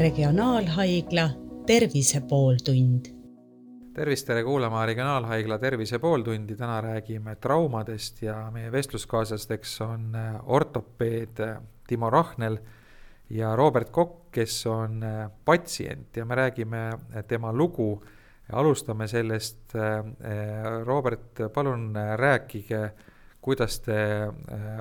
[0.00, 1.30] Regionaalhaigla
[1.66, 3.04] Tervise pooltund.
[3.94, 11.40] tervist, tere kuulama Regionaalhaigla Tervise pooltundi, täna räägime traumadest ja meie vestluskaaslasteks on äh, ortopeed
[11.44, 11.58] äh,
[11.88, 12.56] Timo Rahnel
[13.30, 16.98] ja Robert Kokk, kes on äh, patsient ja me räägime
[17.28, 18.02] tema lugu.
[18.52, 19.72] alustame sellest,
[20.84, 22.90] Robert, palun rääkige,
[23.40, 23.96] kuidas te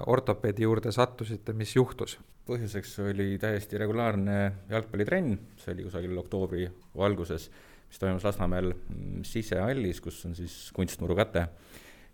[0.08, 2.18] ortopeedi juurde sattusite, mis juhtus?
[2.50, 4.38] põhjuseks oli täiesti regulaarne
[4.72, 6.64] jalgpallitrenn, see oli kusagil oktoobri
[7.06, 7.46] alguses,
[7.86, 11.46] mis toimus Lasnamäel mm, sisehallis, kus on siis kunstmurukate.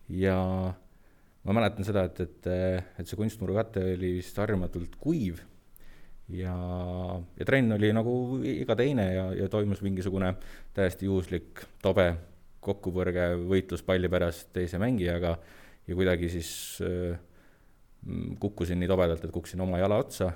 [0.09, 0.35] ja
[1.45, 2.51] ma mäletan seda, et, et,
[2.99, 5.39] et see kunstmurukate oli vist harjumatult kuiv
[6.33, 6.55] ja,
[7.37, 10.33] ja trenn oli nagu iga teine ja, ja toimus mingisugune
[10.75, 12.11] täiesti juhuslik tobe
[12.65, 15.35] kokkupõrge, võitlus palli pärast teise mängijaga
[15.87, 16.51] ja kuidagi siis
[16.83, 17.19] äh,
[18.05, 20.29] Mm, kukkusin nii tobedalt, et kukkusin oma jala otsa,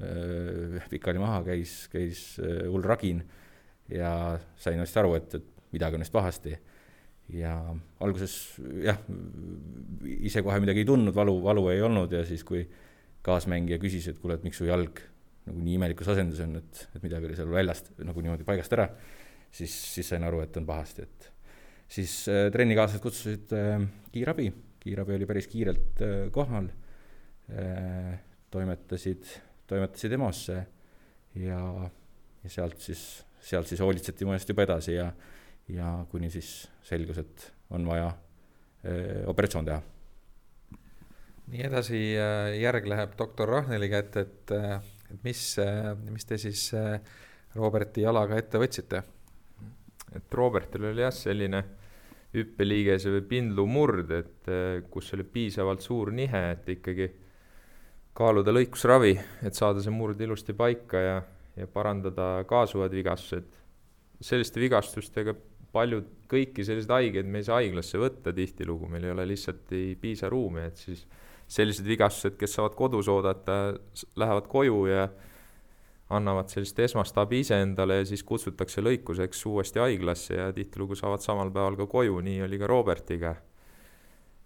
[0.00, 3.20] äh, pikali maha, käis, käis äh, hull ragin
[3.92, 6.56] ja sain vist aru, et, et midagi on vist pahasti.
[7.32, 7.52] ja
[8.02, 8.32] alguses
[8.82, 8.98] jah,
[10.04, 12.64] ise kohe midagi ei tundnud, valu, valu ei olnud ja siis, kui
[13.24, 15.04] kaasmängija küsis, et kuule, et miks su jalg
[15.46, 18.88] nagu nii imelikus asendis on, et, et midagi oli seal väljast nagu niimoodi paigast ära,
[19.52, 21.30] siis, siis sain aru, et on pahasti, et
[21.92, 24.50] siis äh, trennikaaslased kutsusid äh, kiirabi,
[24.82, 26.70] kiirabi oli päris kiirelt äh, kohal
[27.50, 28.18] Äh,
[28.50, 29.24] toimetasid,
[29.66, 30.54] toimetasid EMO-sse
[31.42, 31.58] ja,
[32.44, 33.00] ja sealt siis,
[33.42, 35.08] sealt siis hoolitseti mu eest juba edasi ja,
[35.72, 36.52] ja kuni siis
[36.86, 39.82] selgus, et on vaja öö, äh, operatsioon teha.
[41.52, 44.54] nii edasi, äh, järg läheb doktor Rahneli kätte, et,
[45.10, 45.42] et mis,
[46.08, 46.68] mis te siis
[47.58, 49.02] Roberti jalaga ette võtsite?
[50.14, 51.64] et Robertil oli jah, selline
[52.32, 54.50] hüppeliigese või pindlumurd, et
[54.90, 57.10] kus oli piisavalt suur nihe, et ikkagi
[58.16, 59.12] kaaluda lõikusravi,
[59.44, 61.16] et saada see murd ilusti paika ja,
[61.56, 63.58] ja parandada kaasuvad vigastused.
[64.22, 65.34] selliste vigastustega
[65.72, 69.94] paljud, kõiki selliseid haigeid me ei saa haiglasse võtta tihtilugu, meil ei ole lihtsalt, ei
[70.00, 71.06] piisa ruumi, et siis
[71.52, 73.74] sellised vigastused, kes saavad kodus oodata,
[74.16, 75.08] lähevad koju ja
[76.12, 81.52] annavad sellist esmast abi iseendale ja siis kutsutakse lõikuseks uuesti haiglasse ja tihtilugu saavad samal
[81.54, 83.34] päeval ka koju, nii oli ka Robertiga.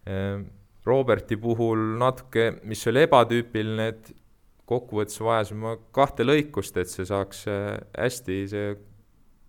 [0.07, 0.47] Ehm,
[0.87, 4.13] Roberti puhul natuke, mis oli ebatüüpiline, et
[4.67, 8.77] kokkuvõttes vajasime kahte lõikust, et see saaks äh, hästi see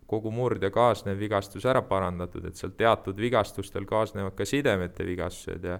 [0.07, 5.65] kogu murd ja kaasnev vigastus ära parandatud, et seal teatud vigastustel kaasnevad ka sidemete vigastused
[5.67, 5.79] ja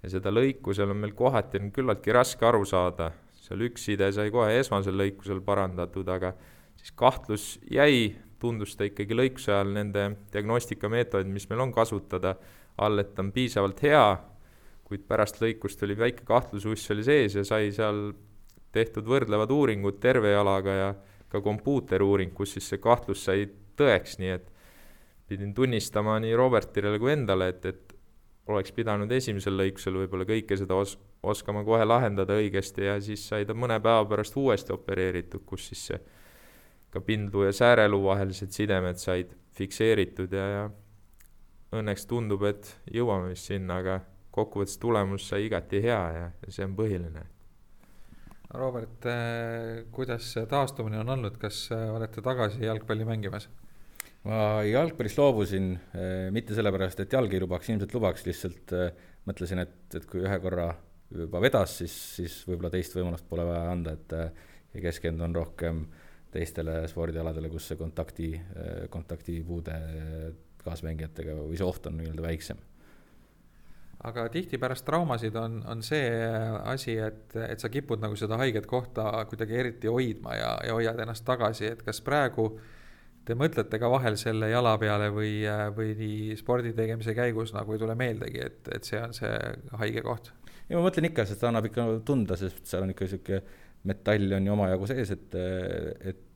[0.00, 3.10] ja seda lõiku seal on meil kohati on küllaltki raske aru saada,
[3.50, 6.32] seal üks side sai kohe esmasel lõikusel parandatud, aga
[6.78, 12.38] siis kahtlus jäi, tundus ta ikkagi lõikuse ajal nende diagnostikameetodid, mis meil on kasutada,
[12.80, 14.04] all, et ta on piisavalt hea
[14.90, 18.08] kuid pärast lõikust oli väike kahtlususs oli sees ja sai seal
[18.74, 20.88] tehtud võrdlevad uuringud terve jalaga ja
[21.30, 23.44] ka kompuuteruuring, kus siis see kahtlus sai
[23.78, 24.48] tõeks, nii et
[25.30, 27.94] pidin tunnistama nii Robertile kui endale, et, et
[28.50, 33.46] oleks pidanud esimesel lõikusel võib-olla kõike seda os-, oskama kohe lahendada õigesti ja siis sai
[33.48, 36.00] ta mõne päeva pärast uuesti opereeritud, kus siis see
[36.90, 40.62] ka pindlu ja sääreluu vahelised sidemed said fikseeritud ja, ja
[41.78, 44.00] õnneks tundub, et jõuame vist sinna, aga
[44.34, 47.26] kokkuvõttes tulemus sai igati hea ja, ja see on põhiline.
[48.50, 53.46] Robert, eh, kuidas taastumine on olnud, kas eh, olete tagasi jalgpalli mängimas?
[54.28, 58.76] Ma jalgpallist loobusin eh, mitte sellepärast, et jalg ei lubaks, ilmselt lubaks, lihtsalt
[59.28, 60.70] mõtlesin, et, et kui ühe korra
[61.10, 64.14] juba vedas, siis, siis võib-olla teist võimalust pole vaja anda, et
[64.70, 65.84] ja keskendun rohkem
[66.30, 68.28] teistele spordialadele, kus see kontakti,
[68.94, 69.74] kontaktipuude
[70.64, 72.60] kaasmängijatega või see oht on nii-öelda väiksem.
[74.08, 76.06] Aga tihti pärast traumasid on, on see
[76.64, 81.02] asi, et, et sa kipud nagu seda haiget kohta kuidagi eriti hoidma ja, ja hoiad
[81.04, 82.54] ennast tagasi, et kas praegu
[83.30, 85.32] te mõtlete ka vahel selle jala peale või,
[85.76, 89.34] või spordi tegemise käigus nagu ei tule meeldegi, et, et see on see
[89.82, 90.32] haige koht?
[90.70, 93.40] ja ma mõtlen ikka, sest ta annab ikka tunda, sest seal on ikka sihuke
[93.90, 95.38] metall on ju omajagu sees, et,
[96.10, 96.26] et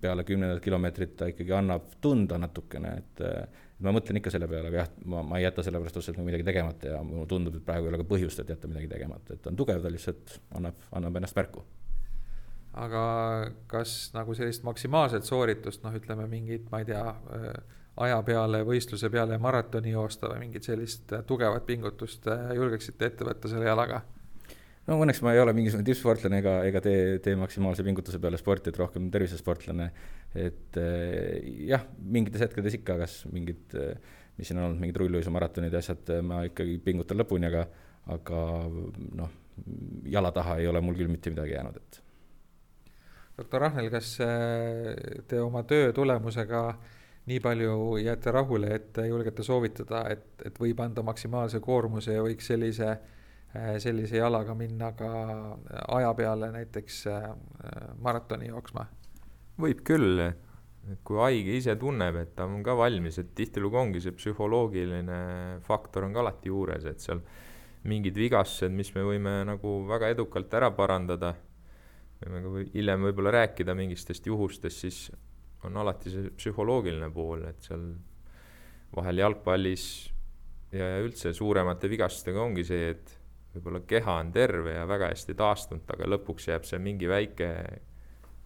[0.00, 3.22] peale kümnendat kilomeetrit ta ikkagi annab tunda natukene, et
[3.84, 6.46] ma mõtlen ikka selle peale, aga jah, ma, ma ei jäta sellepärast otseselt nagu midagi
[6.46, 9.42] tegemata ja mulle tundub, et praegu ei ole ka põhjust, et jätta midagi tegemata, et
[9.44, 11.64] ta on tugev, ta lihtsalt annab, annab ennast märku.
[12.74, 13.04] Aga
[13.70, 17.04] kas nagu sellist maksimaalset sooritust, noh, ütleme mingit, ma ei tea,
[18.04, 22.26] aja peale, võistluse peale maratoni joosta või mingit sellist tugevat pingutust
[22.56, 24.02] julgeksite ette võtta selle jalaga?
[24.88, 28.72] no õnneks ma ei ole mingisugune tippsportlane ega, ega tee, tee maksimaalse pingutuse peale sporti,
[28.72, 29.88] et rohkem tervisesportlane.
[30.34, 30.80] et
[31.70, 33.78] jah, mingites hetkedes ikka, kas mingid,
[34.36, 37.68] mis siin on olnud, mingid rulluisumaratonid ja asjad, ma ikkagi pingutan lõpuni, aga,
[38.12, 38.42] aga
[39.22, 39.38] noh,
[40.10, 42.03] jala taha ei ole mul küll mitte midagi jäänud, et
[43.38, 44.16] doktor Rahnel, kas
[45.28, 46.62] te oma töö tulemusega
[47.26, 52.50] nii palju jääte rahule, et julgete soovitada, et, et võib anda maksimaalse koormuse ja võiks
[52.52, 52.90] sellise,
[53.80, 55.10] sellise jalaga minna ka
[55.96, 57.04] aja peale näiteks
[58.04, 58.86] maratoni jooksma?
[59.62, 60.20] võib küll,
[61.06, 65.18] kui haige ise tunneb, et ta on ka valmis, et tihtilugu ongi see psühholoogiline
[65.64, 67.22] faktor on ka alati juures, et seal
[67.88, 71.34] mingid vigastused, mis me võime nagu väga edukalt ära parandada,
[72.24, 74.98] võime ka või hiljem võib-olla rääkida mingitest juhustest, siis
[75.64, 77.84] on alati see psühholoogiline pool, et seal
[78.94, 79.86] vahel jalgpallis
[80.72, 83.14] ja, ja üldse suuremate vigastustega ongi see, et
[83.54, 87.50] võib-olla keha on terve ja väga hästi taastunud, aga lõpuks jääb see mingi väike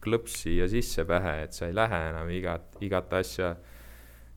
[0.05, 3.55] klõps siia sisse pähe, et sa ei lähe enam igat, igat asja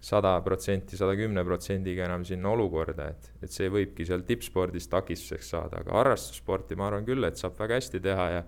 [0.02, 5.52] sada protsenti, sada kümne protsendiga enam sinna olukorda, et, et see võibki seal tippspordis takistuseks
[5.54, 8.42] saada, aga harrastussporti ma arvan küll, et saab väga hästi teha ja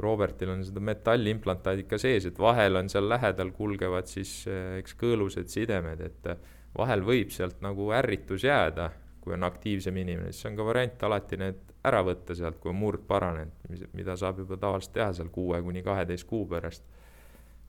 [0.00, 4.96] Robertil on seda metallimplantaadid ka sees, et vahel on seal lähedal kulgevad siis eh, eks
[5.00, 6.40] kõõlused sidemed, et eh,
[6.76, 11.38] vahel võib sealt nagu ärritus jääda, kui on aktiivsem inimene, siis on ka variant alati
[11.40, 15.60] need ära võtta sealt, kui on murd paranenud, mida saab juba tavaliselt teha seal kuue
[15.64, 16.84] kuni kaheteist kuu pärast.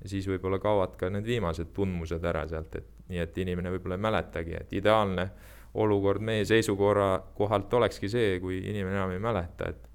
[0.02, 4.00] ja siis võib-olla kaovad ka need viimased tundmused ära sealt, et nii, et inimene võib-olla
[4.00, 5.30] ei mäletagi, et ideaalne
[5.74, 9.91] olukord meie seisukorra kohalt olekski see, kui inimene enam ei mäleta, et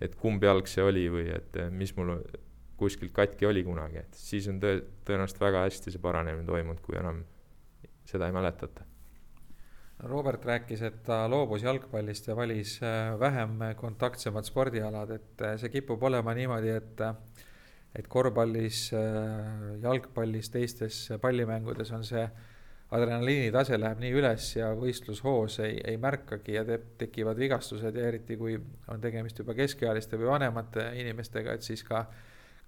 [0.00, 2.16] et kumb jalg see oli või et mis mul
[2.76, 6.98] kuskilt katki oli kunagi, et siis on tõe-, tõenäoliselt väga hästi see paranemine toimunud, kui
[6.98, 7.22] enam
[8.08, 8.84] seda ei mäletata.
[10.04, 15.70] Robert rääkis, et ta loobus jalgpallist ja valis äh, vähem kontaktsemad spordialad, et äh, see
[15.72, 17.14] kipub olema niimoodi, et äh,
[17.94, 18.88] et korvpallis,
[19.78, 22.24] jalgpallis, teistes pallimängudes on see
[22.94, 28.06] adrenaliini tase läheb nii üles ja võistlushoos ei, ei märkagi ja teeb, tekivad vigastused ja
[28.10, 28.54] eriti, kui
[28.92, 32.22] on tegemist juba keskealiste või vanemate inimestega, et siis ka äh,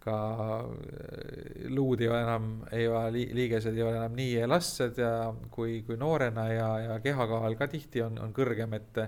[0.07, 0.17] ka
[0.63, 5.13] äh, luud ei ole enam, ei ole, liigesed ei ole enam nii elastsed ja
[5.53, 9.03] kui, kui noorena ja, ja kehakaal ka tihti on, on kõrgem, et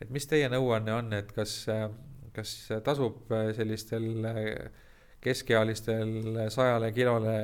[0.00, 1.52] et mis teie nõuanne on, et kas,
[2.36, 2.50] kas
[2.84, 4.04] tasub sellistel
[5.26, 7.36] keskealistel sajale kilole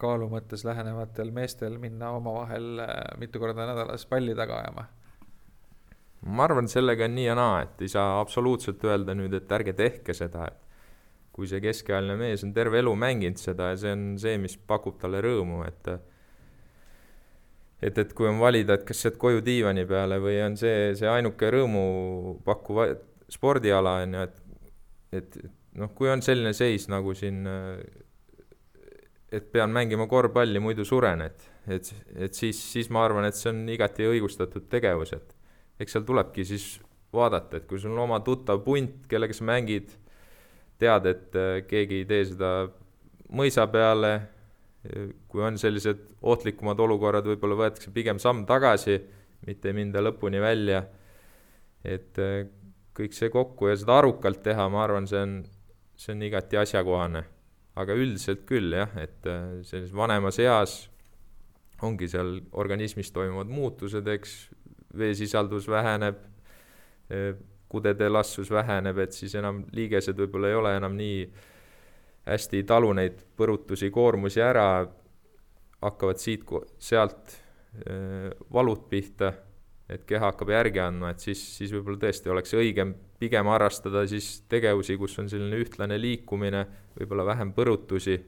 [0.00, 2.82] kaalu mõttes lähenevatel meestel minna omavahel
[3.20, 4.86] mitu korda nädalas palli taga ajama?
[6.20, 9.52] ma arvan, et sellega on nii ja naa, et ei saa absoluutselt öelda nüüd, et
[9.56, 10.70] ärge tehke seda, et
[11.32, 14.98] kui see keskealine mees on terve elu mänginud seda ja see on see, mis pakub
[15.00, 15.92] talle rõõmu, et
[17.80, 21.08] et, et kui on valida, et kas sealt koju diivani peale või on see, see
[21.08, 21.84] ainuke rõõmu
[22.44, 22.82] pakkuv
[23.32, 24.46] spordiala, on ju, et
[25.10, 27.44] et, et noh, kui on selline seis nagu siin,
[29.30, 31.92] et pean mängima korvpalli, muidu suren, et, et,
[32.26, 35.36] et siis, siis ma arvan, et see on igati õigustatud tegevus, et
[35.80, 36.72] eks seal tulebki siis
[37.14, 39.94] vaadata, et kui sul on oma tuttav punt, kellega sa mängid
[40.80, 42.52] tead, et äh, keegi ei tee seda
[43.30, 44.14] mõisa peale,
[45.28, 48.96] kui on sellised ohtlikumad olukorrad, võib-olla võetakse pigem samm tagasi,
[49.46, 50.82] mitte ei minda lõpuni välja,
[51.84, 52.46] et äh,
[52.96, 55.34] kõik see kokku ja seda arukalt teha, ma arvan, see on,
[56.00, 57.24] see on igati asjakohane.
[57.80, 60.88] aga üldiselt küll jah, et äh, sellises vanemas eas
[61.86, 64.34] ongi seal organismis toimuvad muutused, eks,
[64.98, 66.18] veesisaldus väheneb,
[67.70, 71.22] kudede elastsus väheneb, et siis enam liigesed võib-olla ei ole enam nii
[72.26, 74.84] hästi ei talu neid põrutusi, koormusi ära,
[75.80, 77.36] hakkavad siit-sealt
[78.52, 79.32] valud pihta,
[79.90, 84.40] et keha hakkab järgi andma, et siis, siis võib-olla tõesti oleks õigem pigem harrastada siis
[84.50, 86.64] tegevusi, kus on selline ühtlane liikumine,
[86.98, 88.20] võib-olla vähem põrutusi.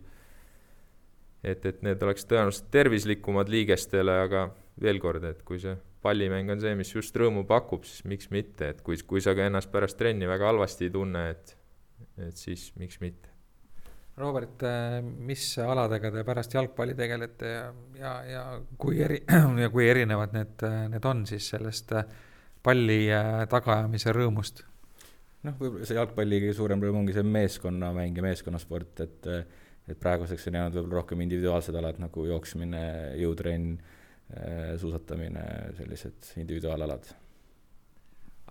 [1.43, 4.45] et, et need oleks tõenäoliselt tervislikumad liigestele, aga
[4.83, 8.69] veel kord, et kui see pallimäng on see, mis just rõõmu pakub, siis miks mitte,
[8.75, 11.57] et kui, kui sa ka ennast pärast trenni väga halvasti ei tunne, et,
[12.29, 13.32] et siis miks mitte.
[14.21, 14.61] Robert,
[15.25, 17.63] mis aladega te pärast jalgpalli tegelete ja,
[17.97, 18.43] ja, ja
[18.79, 19.23] kui eri,
[19.63, 21.95] ja kui erinevad need, need on siis sellest
[22.63, 23.07] palli
[23.51, 24.63] tagaajamise rõõmust?
[25.49, 29.33] noh, võib-olla see jalgpalli kõige suurem rõõm ongi see meeskonnamäng ja meeskonnasport, et
[29.91, 32.85] et praeguseks on jäänud võib-olla rohkem individuaalsed alad nagu jooksmine,
[33.19, 33.81] jõutrenn
[34.33, 35.43] Äh, suusatamine,
[35.77, 37.05] sellised individuaalalad.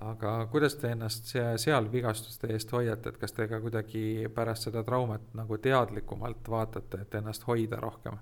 [0.01, 1.29] Aga kuidas te ennast
[1.61, 7.03] seal vigastuste eest hoiate, et kas te ka kuidagi pärast seda traumat nagu teadlikumalt vaatate,
[7.05, 8.19] et ennast hoida rohkem?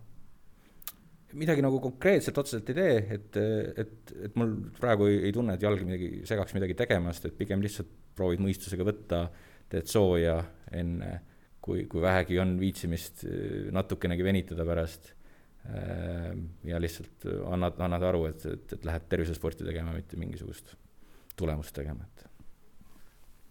[1.38, 3.36] midagi nagu konkreetselt otseselt ei tee, et,
[3.84, 7.62] et, et mul praegu ei, ei tunne, et jalg midagi, segaks midagi tegemast, et pigem
[7.62, 9.20] lihtsalt proovid mõistusega võtta,
[9.70, 10.40] teed sooja
[10.74, 11.12] enne,
[11.62, 13.28] kui, kui vähegi on viitsimist
[13.76, 15.12] natukenegi venitada pärast
[15.68, 20.72] Ehm, ja lihtsalt annad, annad aru, et, et, et lähed tervisesporti tegema, mitte mingisugust
[21.40, 22.26] tulemust tegema, et.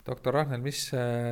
[0.09, 0.89] doktor Rahnel, mis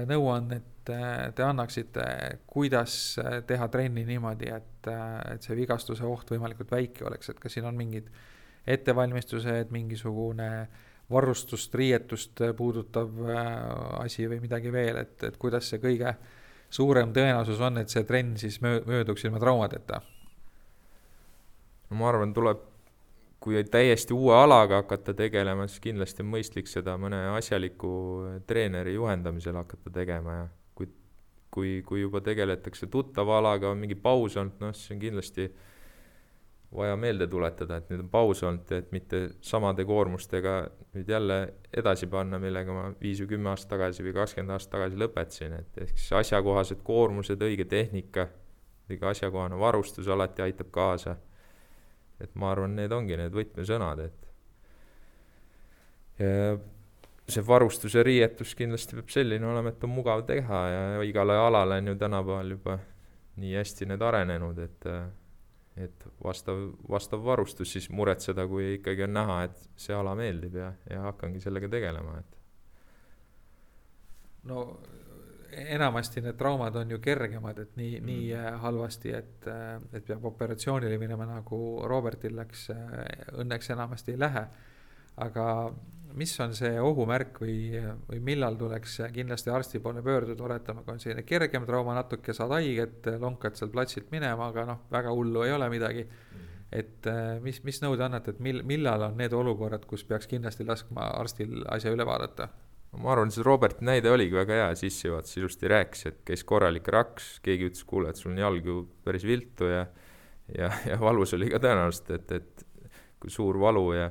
[0.08, 2.06] nõuannet te annaksite,
[2.46, 3.16] kuidas
[3.48, 4.88] teha trenni niimoodi, et,
[5.32, 8.10] et see vigastuse oht võimalikult väike oleks, et kas siin on mingid
[8.66, 10.50] ettevalmistused, mingisugune
[11.10, 13.20] varustust, riietust puudutav
[14.02, 16.16] asi või midagi veel, et, et kuidas see kõige
[16.70, 20.02] suurem tõenäosus on, et see trenn siis mööduks ilma traumadeta?
[21.90, 22.64] no ma arvan, tuleb
[23.40, 27.90] kui täiesti uue alaga hakata tegelema, siis kindlasti on mõistlik seda mõne asjaliku
[28.48, 30.88] treeneri juhendamisel hakata tegema ja kui,
[31.52, 35.50] kui, kui juba tegeletakse tuttava alaga, on mingi paus olnud, noh, siis on kindlasti
[36.76, 40.56] vaja meelde tuletada, et nüüd on paus olnud, et mitte samade koormustega
[40.96, 41.38] nüüd jälle
[41.76, 45.80] edasi panna, millega ma viis või kümme aastat tagasi või kakskümmend aastat tagasi lõpetasin, et
[45.84, 48.26] ehk siis asjakohased koormused, õige tehnika,
[48.90, 51.16] õige asjakohane varustus alati aitab kaasa
[52.20, 54.26] et ma arvan, need ongi need võtmesõnad, et
[56.16, 56.56] ja
[57.28, 61.80] see varustus ja riietus kindlasti peab selline olema, et on mugav teha ja igale alale
[61.82, 62.78] on ju tänapäeval juba
[63.42, 64.90] nii hästi need arenenud, et
[65.76, 66.56] et vastav,
[66.88, 71.42] vastav varustus siis muretseda, kui ikkagi on näha, et see ala meeldib ja, ja hakkangi
[71.44, 72.38] sellega tegelema, et.
[74.48, 74.62] no
[75.52, 80.06] enamasti need traumad on ju kergemad, et nii mm., nii äh, halvasti, et, äh, et
[80.06, 83.04] peab operatsioonile minema, nagu Robertil läks, äh,
[83.42, 84.46] õnneks enamasti ei lähe.
[85.16, 85.72] aga
[86.12, 87.70] mis on see ohumärk või,
[88.08, 92.52] või millal tuleks kindlasti arsti poole pöörduda, oletame, kui on selline kergem trauma, natuke saad
[92.52, 96.06] haiget, lonkad sealt platsilt minema, aga noh, väga hullu ei ole midagi.
[96.72, 97.08] et
[97.40, 101.64] mis, mis nõude annate, et mil-, millal on need olukorrad, kus peaks kindlasti laskma arstil
[101.72, 102.48] asja üle vaadata?
[103.02, 107.36] Ma arvan, see Roberti näide oligi väga hea, sissejuhatus ilusti rääkis, et käis korralik raks,
[107.44, 109.86] keegi ütles, kuule, et sul on jalg ju päris viltu ja
[110.54, 112.66] ja, ja valus oli ka tõenäoliselt, et, et
[113.20, 114.10] kui suur valu ja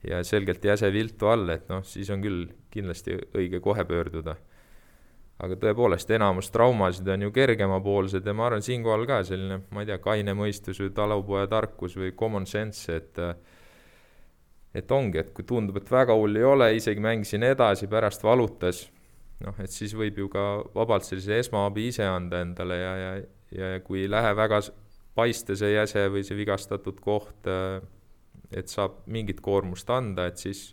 [0.00, 4.36] ja selgelt jäse viltu all, et noh, siis on küll kindlasti õige kohe pöörduda.
[5.40, 9.88] aga tõepoolest, enamus traumasid on ju kergemapoolsed ja ma arvan, siinkohal ka selline, ma ei
[9.88, 13.34] tea, kaine mõistus või talupojatarkus või common sense, et äh,
[14.74, 18.84] et ongi, et kui tundub, et väga hull ei ole, isegi mängisin edasi, pärast valutas,
[19.44, 23.12] noh, et siis võib ju ka vabalt sellise esmaabi ise anda endale ja, ja,
[23.56, 24.60] ja kui ei lähe väga
[25.16, 27.50] paista see jäse või see vigastatud koht,
[28.50, 30.70] et saab mingit koormust anda, et siis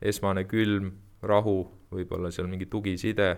[0.00, 0.92] esmane külm,
[1.22, 3.34] rahu, võib-olla seal mingi tugiside,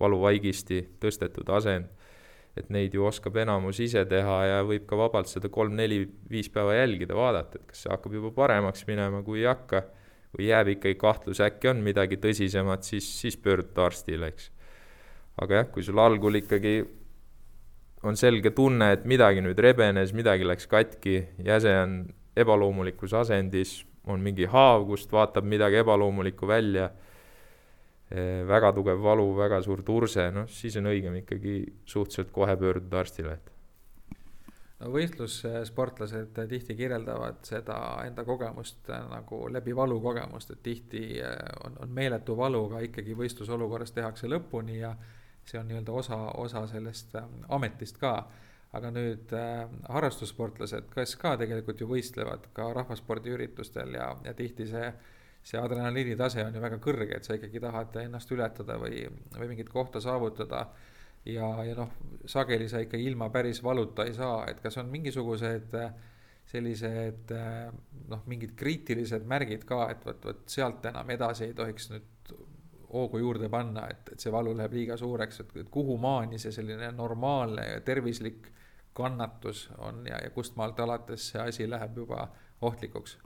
[0.00, 1.90] valuvaigisti, tõstetud asend
[2.56, 7.16] et neid ju oskab enamus ise teha ja võib ka vabalt seda kolm-neli-viis päeva jälgida,
[7.16, 9.84] vaadata, et kas see hakkab juba paremaks minema, kui ei hakka,
[10.36, 14.50] või jääb ikkagi kahtlus, äkki on midagi tõsisemat, siis, siis pöörduda arstile, eks.
[15.40, 16.74] aga jah, kui sul algul ikkagi
[18.04, 22.02] on selge tunne, et midagi nüüd rebenes, midagi läks katki, jäse on
[22.36, 26.90] ebaloomulikus asendis, on mingi haav, kust vaatab midagi ebaloomulikku välja
[28.48, 31.54] väga tugev valu, väga suur turse, noh siis on õigem ikkagi
[31.88, 33.52] suhteliselt kohe pöörduda arstile, et
[34.82, 37.76] no võistlussportlased tihti kirjeldavad seda
[38.06, 42.82] enda kogemust äh, nagu läbi valu kogemust, et tihti äh, on, on meeletu valu, aga
[42.88, 44.94] ikkagi võistlusolukorras tehakse lõpuni ja
[45.46, 48.16] see on nii-öelda osa, osa sellest äh, ametist ka.
[48.72, 54.86] aga nüüd äh, harrastussportlased, kes ka tegelikult ju võistlevad ka rahvaspordiüritustel ja, ja tihti see
[54.86, 55.10] äh,
[55.42, 59.02] see adrenaliini tase on ju väga kõrge, et sa ikkagi tahad ennast ületada või,
[59.38, 60.66] või mingit kohta saavutada.
[61.24, 61.90] ja, ja noh,
[62.26, 65.76] sageli sa ikka ilma päris valuta ei saa, et kas on mingisugused
[66.52, 67.34] sellised
[68.10, 72.34] noh, mingid kriitilised märgid ka, et vot, vot sealt enam edasi ei tohiks nüüd
[72.92, 76.52] hoogu juurde panna, et, et see valu läheb liiga suureks, et, et kuhu maani see
[76.52, 78.50] selline normaalne ja tervislik
[78.92, 82.26] kannatus on ja, ja kust maalt alates see asi läheb juba
[82.60, 83.16] ohtlikuks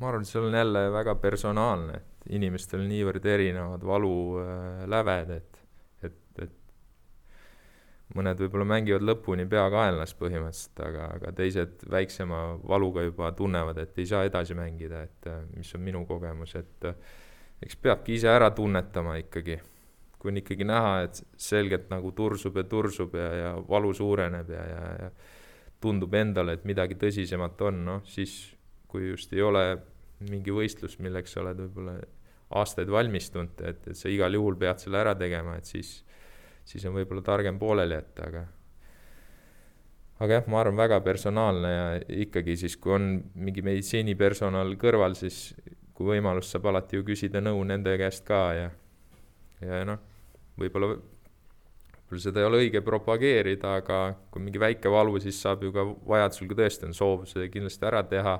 [0.00, 5.36] ma arvan, et see on jälle väga personaalne, et inimestel on niivõrd erinevad valuläved, äh,
[5.36, 5.60] et,
[6.08, 13.30] et, et mõned võib-olla mängivad lõpuni pea kaenlas põhimõtteliselt, aga, aga teised väiksema valuga juba
[13.36, 16.98] tunnevad, et ei saa edasi mängida, et äh, mis on minu kogemus, et äh,
[17.62, 19.60] eks peabki ise ära tunnetama ikkagi.
[20.24, 24.62] kui on ikkagi näha, et selgelt nagu tursub ja tursub ja, ja valu suureneb ja,
[24.64, 25.10] ja, ja
[25.80, 28.53] tundub endale, et midagi tõsisemat on, noh siis
[28.94, 29.64] kui just ei ole
[30.30, 31.98] mingi võistlus, milleks sa oled võib-olla
[32.54, 35.96] aastaid valmistunud, et, et sa igal juhul pead selle ära tegema, et siis,
[36.64, 38.44] siis on võib-olla targem pooleli jätta, aga
[40.22, 41.86] aga jah, ma arvan, väga personaalne ja
[42.22, 45.48] ikkagi siis, kui on mingi meditsiinipersonal kõrval, siis
[45.94, 48.70] kui võimalus, saab alati ju küsida nõu nende käest ka ja,
[49.62, 50.00] ja noh,
[50.60, 55.74] võib-olla, võib-olla seda ei ole õige propageerida, aga kui mingi väike valu, siis saab ju
[55.74, 58.38] ka vajadusel, kui tõesti on soov see kindlasti ära teha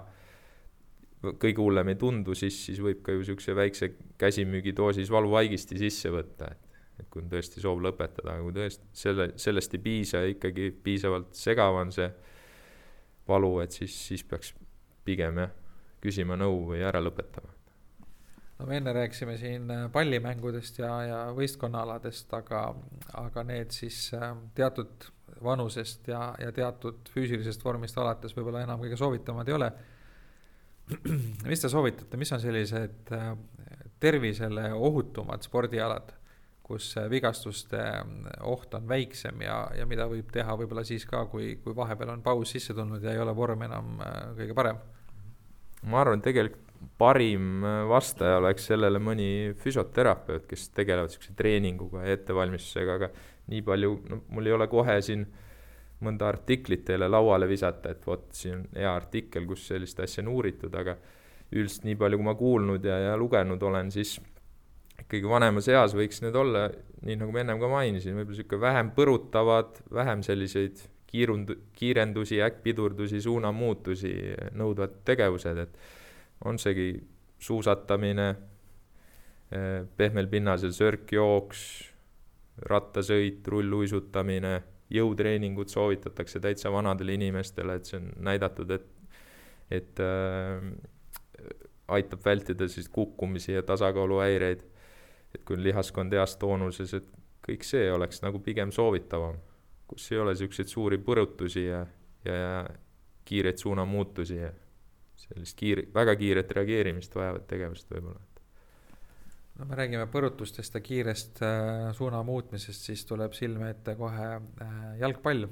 [1.40, 3.90] kõige hullem ei tundu, siis, siis võib ka ju niisuguse väikse
[4.20, 6.64] käsimüügidoosis valuvaigisti sisse võtta, et
[7.00, 10.70] et kui on tõesti soov lõpetada, aga kui tõesti selle, sellest ei piisa ja ikkagi
[10.84, 12.06] piisavalt segav on see
[13.28, 14.52] valu, et siis, siis peaks
[15.06, 15.52] pigem jah,
[16.04, 17.50] küsima nõu või ära lõpetama.
[18.58, 22.62] no me enne rääkisime siin pallimängudest ja, ja võistkonnaaladest, aga,
[23.24, 24.12] aga need siis
[24.54, 25.10] teatud
[25.44, 29.72] vanusest ja, ja teatud füüsilisest vormist alates võib-olla enam kõige soovitamad ei ole
[31.50, 33.30] mis te soovitate, mis on sellised äh,
[34.00, 36.12] tervisele ohutumad spordialad,
[36.64, 41.54] kus vigastuste mm, oht on väiksem ja, ja mida võib teha võib-olla siis ka, kui,
[41.64, 44.82] kui vahepeal on paus sisse tulnud ja ei ole vorm enam äh, kõige parem?
[45.84, 46.60] ma arvan, tegelikult
[47.00, 49.28] parim äh, vastaja oleks sellele mõni
[49.60, 53.10] füsioterapeut, kes tegelevad niisuguse treeninguga ja ettevalmistusega, aga
[53.52, 55.43] nii palju, no mul ei ole kohe siin äh,
[56.04, 60.32] mõnda artiklit teile lauale visata, et vot siin on hea artikkel, kus sellist asja on
[60.34, 60.96] uuritud, aga
[61.54, 64.16] üldiselt nii palju, kui ma kuulnud ja, ja lugenud olen, siis
[65.00, 66.66] ikkagi vanemas eas võiks need olla,
[67.04, 73.20] nii nagu ma ennem ka mainisin, võib-olla niisugune vähem põrutavad, vähem selliseid kiirund-, kiirendusi, äkkpidurdusi,
[73.22, 74.14] suunamuutusi
[74.58, 76.88] nõudvad tegevused, et on seegi
[77.44, 78.28] suusatamine,
[79.52, 81.64] eh, pehmel pinnasel sörkjooks,
[82.70, 84.54] rattasõit, rulluisutamine
[84.92, 88.86] jõutreeningut soovitatakse täitsa vanadele inimestele, et see on näidatud, et,
[89.72, 90.66] et äh,
[91.88, 94.64] aitab vältida siis kukkumisi ja tasakaaluhäireid.
[95.34, 97.06] et kui on lihaskond heas toonuses, et
[97.42, 99.40] kõik see oleks nagu pigem soovitavam,
[99.90, 101.80] kus ei ole niisuguseid suuri põrutusi ja,
[102.24, 102.60] ja, ja
[103.24, 104.52] kiireid suunamuutusi ja
[105.18, 108.22] sellist kiir-, väga kiiret reageerimist vajavat tegevust võib-olla
[109.58, 114.80] no me räägime põrutustest ja kiirest äh, suuna muutmisest, siis tuleb silme ette kohe äh,
[115.00, 115.46] jalgpall.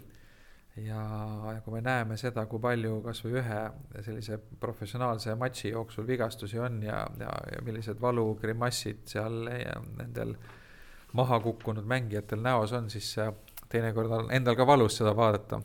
[0.76, 1.02] ja,
[1.52, 3.60] ja kui me näeme seda, kui palju kasvõi ühe
[4.00, 10.34] sellise professionaalse matši jooksul vigastusi on ja, ja, ja millised valugrimassid seal ja, nendel
[11.12, 13.12] maha kukkunud mängijatel näos on, siis
[13.68, 15.60] teinekord on endal ka valus seda vaadata.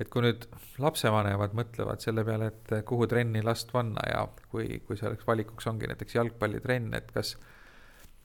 [0.00, 0.48] et kui nüüd
[0.82, 5.86] lapsevanemad mõtlevad selle peale, et kuhu trenni last panna ja kui, kui selleks valikuks ongi
[5.86, 7.36] näiteks jalgpallitrenn, et kas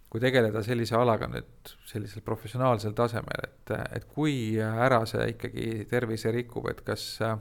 [0.08, 6.32] kui tegeleda sellise alaga nüüd sellisel professionaalsel tasemel, et, et kui ära see ikkagi tervise
[6.32, 7.36] rikub, et kas äh,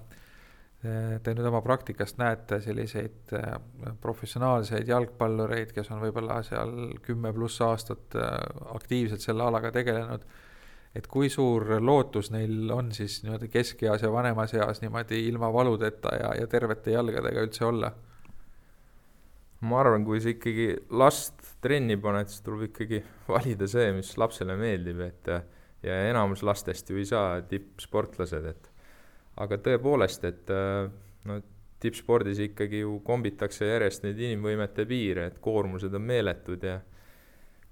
[0.83, 3.55] te nüüd oma praktikast näete selliseid äh,
[4.02, 6.74] professionaalseid jalgpallureid, kes on võib-olla seal
[7.07, 8.35] kümme pluss aastat äh,
[8.74, 10.26] aktiivselt selle alaga tegelenud,
[10.96, 16.14] et kui suur lootus neil on siis niimoodi keskeas ja vanemas eas niimoodi ilma valudeta
[16.18, 17.92] ja, ja tervete jalgadega üldse olla?
[19.66, 20.66] ma arvan, kui sa ikkagi
[21.00, 23.03] last trenni paned, siis tuleb ikkagi
[23.35, 25.33] valida see, mis lapsele meeldib, et
[25.87, 28.71] ja enamus lastest ju ei saa tippsportlased, et
[29.42, 30.53] aga tõepoolest, et
[31.29, 31.40] no
[31.83, 36.79] tippspordis ikkagi ju kombitakse järjest neid inimvõimete piire, et koormused on meeletud ja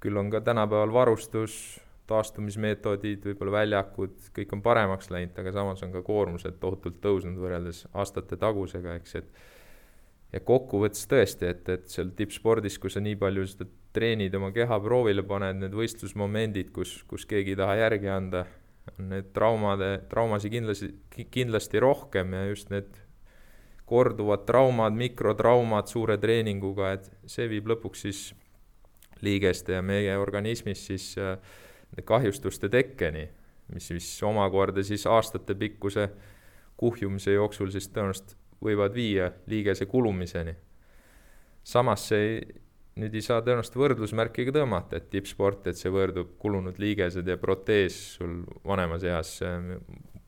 [0.04, 1.56] küll on ka tänapäeval varustus,
[2.06, 7.86] taastumismeetodid, võib-olla väljakud, kõik on paremaks läinud, aga samas on ka koormused tohutult tõusnud võrreldes
[7.96, 9.30] aastate tagusega, eks, et
[10.34, 14.80] ja kokkuvõttes tõesti, et, et seal tippspordis, kui sa nii palju seda treenid, oma keha
[14.82, 18.44] proovile paned, need võistlusmomendid, kus, kus keegi ei taha järgi anda,
[18.98, 20.90] on need traumade, traumasid kindlasti,
[21.32, 22.98] kindlasti rohkem ja just need
[23.88, 28.24] korduvad traumad, mikrotraumad suure treeninguga, et see viib lõpuks siis
[29.24, 31.36] liigeste ja meie organismis siis äh,
[32.04, 33.28] kahjustuste tekkeni,
[33.72, 36.08] mis, mis omakorda siis aastatepikkuse
[36.80, 40.54] kuhjumise jooksul siis tõenäoliselt võivad viia liigese kulumiseni.
[41.64, 42.40] samas see
[43.00, 47.36] nüüd ei saa tõenäoliselt võrdlusmärki ka tõmmata, et tippsport, et see võrdub kulunud liigesed ja
[47.40, 49.38] protees sul vanemas eas,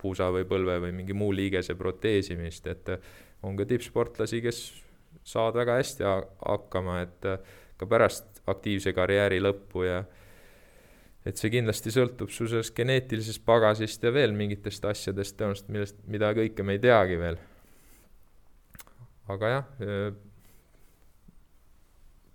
[0.01, 2.91] puusa või põlve või mingi muu liigese proteesimist, et
[3.47, 4.61] on ka tippsportlasi, kes
[5.27, 7.31] saavad väga hästi hakkama, et
[7.77, 10.03] ka pärast aktiivse karjääri lõppu ja
[11.27, 16.33] et see kindlasti sõltub su sellest geneetilisest pagasist ja veel mingitest asjadest tõenäoliselt, millest, mida
[16.35, 17.39] kõike me ei teagi veel
[19.33, 19.69] aga jah,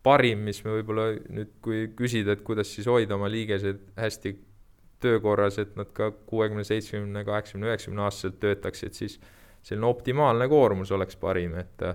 [0.03, 4.33] parim, mis me võib-olla nüüd, kui küsida, et kuidas siis hoida oma liigesed hästi
[5.01, 9.19] töökorras, et nad ka kuuekümne, seitsmekümne, kaheksakümne, üheksakümne aastaselt töötaksid, siis
[9.65, 11.85] selline optimaalne koormus oleks parim, et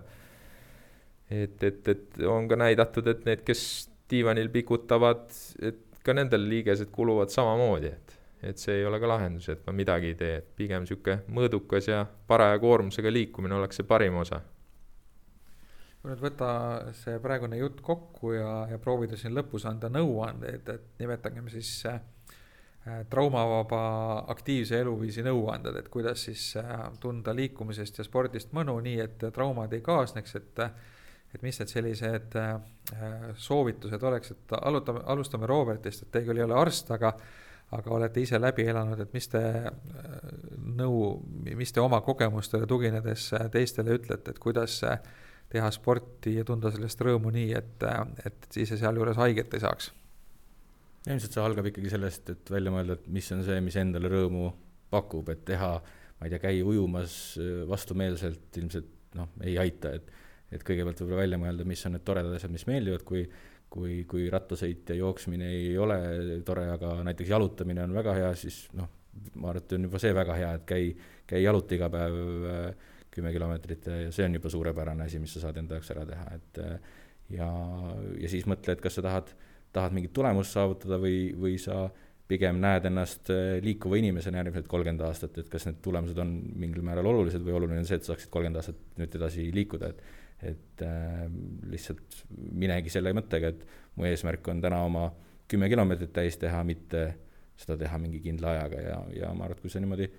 [1.31, 3.63] et, et, et on ka näidatud, et need, kes
[4.11, 5.25] diivanil pikutavad,
[5.59, 8.13] et ka nendel liigesed kuluvad samamoodi, et
[8.47, 11.89] et see ei ole ka lahendus, et ma midagi ei tee, et pigem niisugune mõõdukas
[11.89, 14.43] ja paraja koormusega liikumine oleks see parim osa
[16.07, 16.49] kui nüüd võtta
[16.95, 21.99] see praegune jutt kokku ja, ja proovida siin lõpus anda nõuandeid, et nimetagem siis äh,
[23.11, 23.81] traumavaba
[24.31, 26.71] aktiivse eluviisi nõuanded, et kuidas siis äh,
[27.03, 30.63] tunda liikumisest ja spordist mõnu, nii et traumad ei kaasneks, et
[31.35, 32.37] et mis need sellised
[33.43, 37.11] soovitused oleks, et alutame, alustame Robertist, et te küll ei ole arst, aga
[37.75, 39.43] aga olete ise läbi elanud, et mis te
[40.79, 41.17] nõu,
[41.59, 44.79] mis te oma kogemustele tuginedes teistele ütlete, et kuidas
[45.53, 47.87] teha sporti ja tunda sellest rõõmu nii, et,
[48.27, 49.93] et ise sealjuures haiget ei saaks?
[51.07, 54.49] ilmselt see algab ikkagi sellest, et välja mõelda, et mis on see, mis endale rõõmu
[54.91, 55.69] pakub, et teha,
[56.19, 57.13] ma ei tea, käia ujumas
[57.71, 60.15] vastumeelselt ilmselt noh, ei aita, et
[60.55, 63.25] et kõigepealt võib-olla välja mõelda, mis on need toredad asjad, mis meeldivad, kui
[63.73, 65.97] kui, kui rattasõit ja jooksmine ei ole
[66.47, 68.89] tore, aga näiteks jalutamine on väga hea, siis noh,
[69.41, 70.85] ma arvan, et on juba see väga hea, et käi,
[71.29, 72.19] käi jaluta iga päev
[72.53, 76.07] äh, kümme kilomeetrit ja see on juba suurepärane asi, mis sa saad enda jaoks ära
[76.09, 76.97] teha, et äh,
[77.37, 77.51] ja,
[78.21, 79.33] ja siis mõtle, et kas sa tahad,
[79.77, 81.87] tahad mingit tulemust saavutada või, või sa
[82.27, 86.85] pigem näed ennast äh, liikuva inimesena järgmised kolmkümmend aastat, et kas need tulemused on mingil
[86.87, 90.23] määral olulised või oluline on see, et sa saaksid kolmkümmend aastat nüüd edasi liikuda, et
[90.45, 91.23] et äh,
[91.73, 92.19] lihtsalt
[92.61, 93.63] minegi selle mõttega, et
[93.97, 95.07] mu eesmärk on täna oma
[95.49, 97.07] kümme kilomeetrit täis teha, mitte
[97.57, 100.11] seda teha mingi kindla ajaga ja, ja ma arvan, et kui sa niimoodi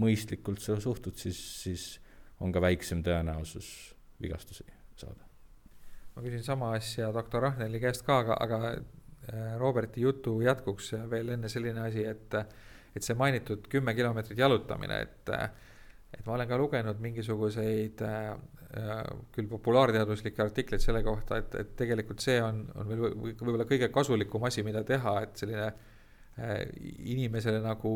[0.00, 1.84] mõistlikult seda suhtud, siis, siis
[2.40, 3.68] on ka väiksem tõenäosus
[4.22, 4.64] vigastusi
[4.96, 5.24] saada.
[6.14, 11.34] ma küsin sama asja doktor Rahneli käest ka, aga, aga äh, Roberti jutu jätkuks veel
[11.36, 12.38] enne selline asi, et,
[12.96, 15.36] et see mainitud kümme kilomeetrit jalutamine, et
[16.10, 18.32] et ma olen ka lugenud mingisuguseid äh,
[18.70, 18.98] Äh,
[19.34, 24.44] küll populaarteaduslikke artikleid selle kohta, et, et tegelikult see on, on veel võib-olla kõige kasulikum
[24.46, 25.64] asi, mida teha, et selline
[26.40, 27.92] inimesele nagu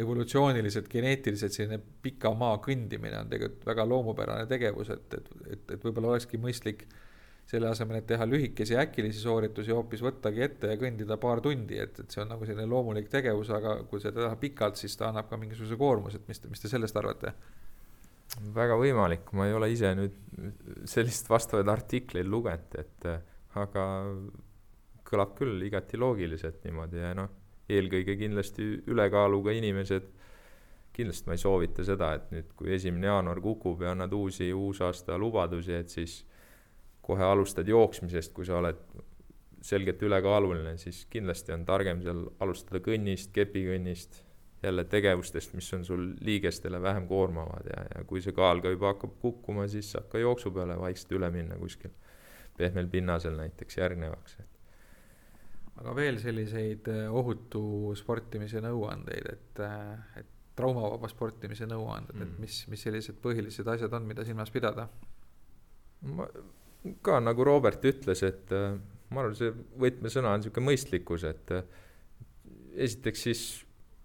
[0.00, 5.84] evolutsiooniliselt, geneetiliselt selline pika maa kõndimine on tegelikult väga loomupärane tegevus, et, et, et, et
[5.84, 6.86] võib-olla olekski mõistlik
[7.48, 11.98] selle asemel, et teha lühikesi äkilisi sooritusi, hoopis võttagi ette ja kõndida paar tundi, et,
[12.00, 15.28] et see on nagu selline loomulik tegevus, aga kui seda teha pikalt, siis ta annab
[15.28, 17.34] ka mingisuguse koormuse, et mis, mis te sellest arvate?
[18.56, 20.14] väga võimalik, ma ei ole ise nüüd
[20.88, 23.08] sellist vastavaid artikleid lugenud, et
[23.60, 23.84] aga
[25.04, 27.28] kõlab küll igati loogiliselt niimoodi ja noh,
[27.70, 30.08] eelkõige kindlasti ülekaaluga inimesed,
[30.92, 35.18] kindlasti ma ei soovita seda, et nüüd, kui esimene jaanuar kukub ja annad uusi uusaasta
[35.18, 36.18] lubadusi, et siis
[37.02, 38.82] kohe alustad jooksmisest, kui sa oled
[39.62, 44.22] selgelt ülekaaluline, siis kindlasti on targem seal alustada kõnnist, kepikõnnist
[44.62, 48.92] jälle tegevustest, mis on sul liigestele vähem koormavad ja, ja kui see kaal ka juba
[48.92, 51.90] hakkab kukkuma, siis saab ka jooksu peale vaikselt üle minna kuskil
[52.58, 54.36] pehmel pinnasel näiteks järgnevaks.
[55.82, 62.42] Aga veel selliseid äh, ohutu sportimise nõuandeid, et, äh, et traumavaba sportimise nõuanded mm., et
[62.44, 64.88] mis, mis sellised põhilised asjad on, mida silmas pidada?
[66.02, 66.26] ma
[67.02, 68.78] ka nagu Robert ütles, et äh,
[69.12, 71.52] ma arvan, see võtmesõna on niisugune mõistlikkus, et
[72.72, 73.42] esiteks siis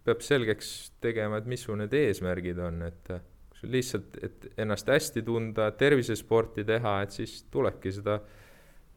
[0.06, 4.90] peab selgeks tegema, et mis su need eesmärgid on, et kui sul lihtsalt, et ennast
[4.92, 8.20] hästi tunda, tervisesporti teha, et siis tulebki seda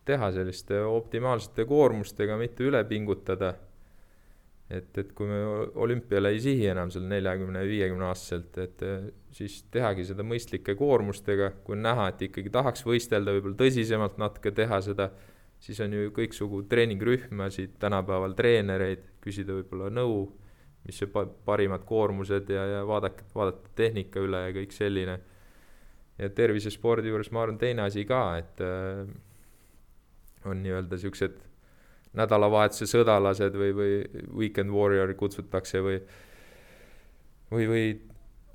[0.08, 3.54] teha selliste optimaalsete koormustega, mitte üle pingutada.
[4.70, 5.38] et, et kui me
[5.82, 8.84] olümpiale ei sihi enam seal neljakümne, viiekümne aastaselt, et
[9.34, 14.52] siis tehagi seda mõistlike koormustega, kui on näha, et ikkagi tahaks võistelda, võib-olla tõsisemalt natuke
[14.54, 15.08] teha seda,
[15.58, 20.28] siis on ju kõiksugu treeningrühmasid, tänapäeval treenereid, küsida võib-olla nõu
[20.86, 25.18] mis see pa-, parimad koormused ja, ja vaadake, vaadata tehnika üle ja kõik selline.
[26.20, 29.04] ja tervisespordi juures ma arvan, teine asi ka, et äh,
[30.44, 31.38] on nii-öelda siuksed
[32.18, 33.92] nädalavahetuse sõdalased või, või
[34.42, 36.00] weekend warrior kutsutakse või,
[37.52, 37.84] või, või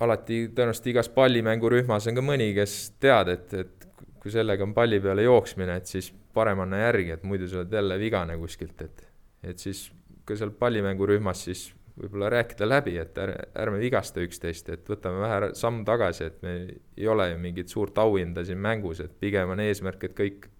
[0.00, 3.86] alati tõenäoliselt igas pallimängurühmas on ka mõni, kes tead, et, et
[4.20, 7.72] kui sellega on palli peale jooksmine, et siis parem anna järgi, et muidu sa oled
[7.72, 9.06] jälle vigane kuskilt, et,
[9.42, 9.86] et siis
[10.28, 15.52] ka seal pallimängurühmas siis võib-olla rääkida läbi, et ärme, ärme vigasta üksteist, et võtame vähe
[15.56, 16.56] samm tagasi, et me
[16.96, 20.50] ei ole ju mingit suurt auhinda siin mängus, et pigem on eesmärk, et kõik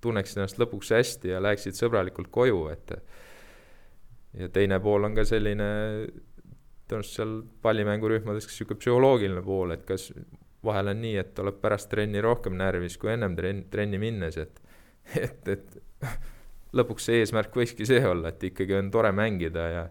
[0.00, 2.94] tunneksid ennast lõpuks hästi ja läheksid sõbralikult koju, et
[4.40, 5.70] ja teine pool on ka selline
[6.90, 10.10] tõenäoliselt seal pallimängurühmades ka niisugune psühholoogiline pool, et kas
[10.64, 14.60] vahel on nii, et oled pärast trenni rohkem närvis kui ennem trenn, trenni minnes, et
[15.16, 15.78] et, et
[16.76, 19.88] lõpuks see eesmärk võikski see olla, et ikkagi on tore mängida ja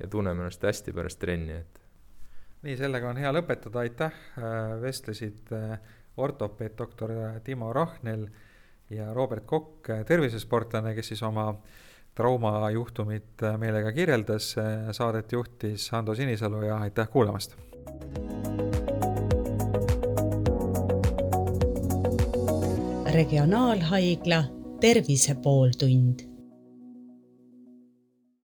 [0.00, 1.78] ja tunneme ennast hästi pärast trenni, et.
[2.66, 5.78] nii, sellega on hea lõpetada, aitäh, äh, vestlesid äh,
[6.20, 7.12] ortopeed doktor
[7.44, 8.26] Timo Rahnel
[8.90, 11.54] ja Robert Kokk, äh, tervisesportlane, kes siis oma
[12.16, 14.54] traumajuhtumit meiega kirjeldas,
[14.96, 17.56] saadet juhtis Ando Sinisalu ja aitäh kuulamast.
[23.16, 24.44] regionaalhaigla
[24.80, 26.35] Tervise pooltund